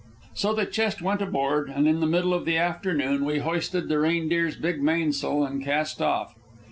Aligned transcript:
So 0.33 0.51
the 0.55 0.65
chest 0.65 1.03
went 1.03 1.21
aboard, 1.21 1.69
and 1.69 1.87
in 1.87 1.99
the 1.99 2.07
middle 2.07 2.33
of 2.33 2.43
the 2.43 2.57
afternoon 2.57 3.23
we 3.23 3.37
hoisted 3.37 3.87
the 3.87 3.99
Reindeer's 3.99 4.55
big 4.55 4.81
mainsail 4.81 5.43
and 5.45 5.63
cast 5.63 6.01
off. 6.01 6.33